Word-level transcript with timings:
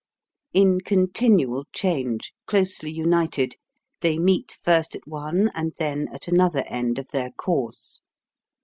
In 0.51 0.81
continual 0.83 1.65
change, 1.73 2.33
closely 2.47 2.89
united, 2.89 3.53
they 3.99 4.17
meet 4.17 4.57
first 4.59 4.95
at 4.95 5.05
one 5.07 5.51
and 5.53 5.73
then 5.77 6.07
at 6.11 6.27
an 6.27 6.41
other 6.41 6.63
end 6.65 6.97
of 6.97 7.09
their 7.09 7.29
course. 7.29 8.01